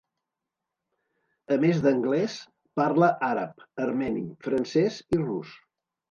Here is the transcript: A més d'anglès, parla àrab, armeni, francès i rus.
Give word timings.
A 1.55 1.57
més 1.63 1.81
d'anglès, 1.83 2.37
parla 2.81 3.09
àrab, 3.27 3.61
armeni, 3.85 4.23
francès 4.47 4.97
i 5.17 5.21
rus. 5.25 5.53